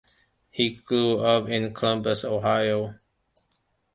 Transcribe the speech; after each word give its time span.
He 0.49 0.71
grew 0.77 1.19
up 1.19 1.47
in 1.47 1.75
Columbus, 1.75 2.25
Ohio. 2.25 2.95